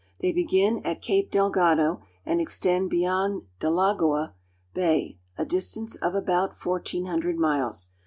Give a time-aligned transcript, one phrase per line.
[0.19, 3.77] They begin at Cape Delgado (del ga'd5) and extend beyond Delagoa
[4.17, 4.33] (del a go'a)
[4.73, 7.89] Bay, a distance of about fourteen hundred miles.